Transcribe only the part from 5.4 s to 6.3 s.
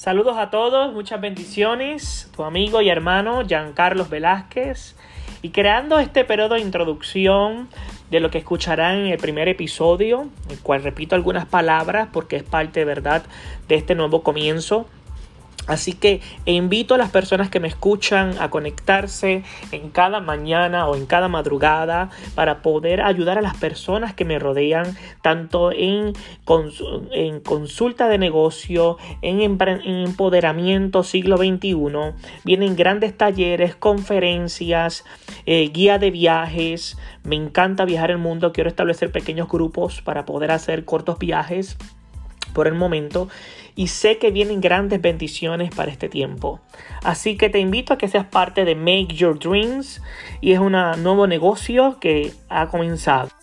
Y creando este